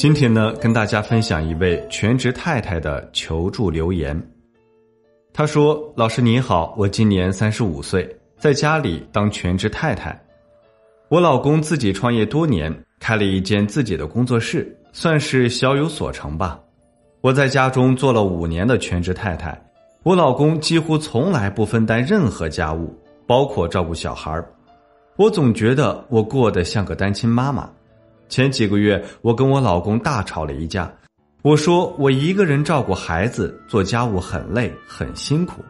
[0.00, 4.18] 今天呢，跟大家分享一位全职太太的求助留言。
[5.30, 10.18] 她说：“老师你好，我今年三十五岁，在家里当全职太太。
[11.10, 16.58] 我老公自己创业多年，开了一间自己的工作室，算是小有所成吧。
[17.20, 19.54] 我在家中做了五年的全职太太，
[20.02, 24.42] 我老公几乎从来不分担任何家务，包括照顾小孩
[25.18, 27.70] 我总觉得我过得像个单亲妈妈。”
[28.30, 30.90] 前几个月，我跟我老公大吵了一架。
[31.42, 35.64] 我说我一个人照顾孩子、做家务很累很辛苦，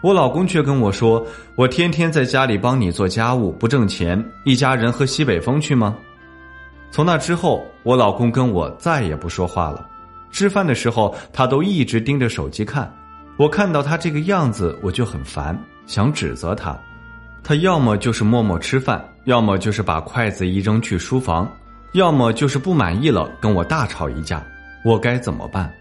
[0.00, 5.96] 我老公却跟我说：“我天天在家里帮你做家务不挣钱，一家人喝西北风去吗？”
[6.92, 9.84] 从那之后，我老公跟我再也不说话了。
[10.30, 12.90] 吃饭的时候，他都一直盯着手机看。
[13.36, 16.78] 我看到他这个样子，我就很烦，想指责他。
[17.42, 21.50] 他要么就是默默吃饭，要么就是把筷子一扔去书房。
[21.92, 24.44] 要么就是不满意了，跟我大吵一架，
[24.84, 25.72] 我该怎么办？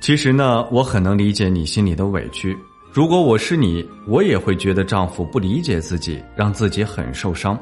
[0.00, 2.56] 其实呢，我很能理解你心里的委屈。
[2.92, 7.58] 如果我是你，我也会觉得丈夫不理解自己，让自己很受伤。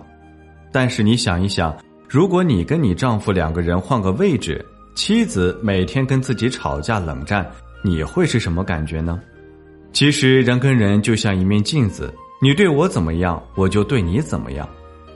[0.72, 1.76] 但是你想一想，
[2.08, 7.48] 如果你跟你丈夫两个人换个位置，妻子每天跟自己吵架冷战，
[7.82, 9.20] 你会是什么感觉呢？
[9.92, 14.68] 其实人跟人就像一面镜子，你对我怎么样，我就对你怎么样。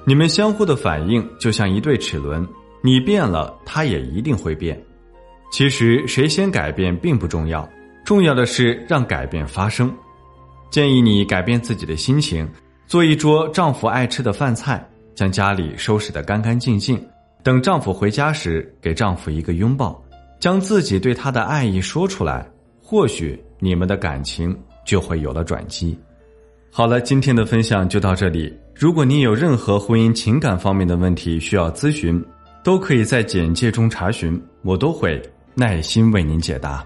[0.07, 2.47] 你们相互的反应就像一对齿轮，
[2.83, 4.79] 你变了，他也一定会变。
[5.51, 7.67] 其实谁先改变并不重要，
[8.05, 9.91] 重要的是让改变发生。
[10.69, 12.47] 建议你改变自己的心情，
[12.87, 17.03] 做一桌丈夫爱吃的饭菜，将家里收拾得干干净净。
[17.43, 20.03] 等丈夫回家时，给丈夫一个拥抱，
[20.39, 22.47] 将自己对他的爱意说出来，
[22.83, 24.55] 或许你们的感情
[24.85, 25.99] 就会有了转机。
[26.71, 28.53] 好了，今天的分享就到这里。
[28.77, 32.23] 如果您有任何婚姻情感方面的问题需要咨询，
[32.65, 35.23] 都可以在简介中查询，我都会
[35.55, 36.85] 耐心为您解答。